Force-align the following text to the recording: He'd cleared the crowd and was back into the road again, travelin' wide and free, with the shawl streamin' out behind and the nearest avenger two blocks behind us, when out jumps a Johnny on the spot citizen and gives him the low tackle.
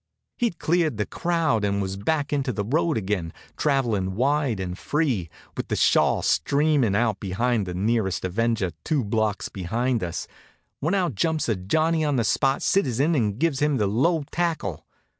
He'd 0.35 0.57
cleared 0.57 0.97
the 0.97 1.05
crowd 1.05 1.63
and 1.63 1.79
was 1.79 1.95
back 1.95 2.33
into 2.33 2.51
the 2.51 2.65
road 2.65 2.97
again, 2.97 3.31
travelin' 3.55 4.15
wide 4.15 4.59
and 4.59 4.75
free, 4.75 5.29
with 5.55 5.67
the 5.67 5.75
shawl 5.75 6.23
streamin' 6.23 6.95
out 6.95 7.19
behind 7.19 7.67
and 7.67 7.67
the 7.67 7.79
nearest 7.83 8.25
avenger 8.25 8.71
two 8.83 9.03
blocks 9.03 9.47
behind 9.47 10.03
us, 10.03 10.27
when 10.79 10.95
out 10.95 11.13
jumps 11.13 11.47
a 11.49 11.55
Johnny 11.55 12.03
on 12.03 12.15
the 12.15 12.23
spot 12.23 12.63
citizen 12.63 13.13
and 13.13 13.37
gives 13.37 13.59
him 13.59 13.77
the 13.77 13.85
low 13.85 14.23
tackle. 14.31 14.87